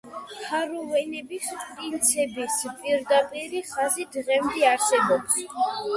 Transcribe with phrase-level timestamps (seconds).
[0.51, 5.41] ჰანოვერების პრინცების პირდაპირი ხაზი დღემდე არსებობს.